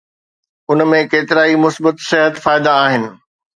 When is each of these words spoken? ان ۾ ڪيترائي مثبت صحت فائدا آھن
ان 0.69 0.81
۾ 0.93 0.99
ڪيترائي 1.11 1.53
مثبت 1.65 1.95
صحت 2.09 2.33
فائدا 2.43 2.71
آھن 2.85 3.03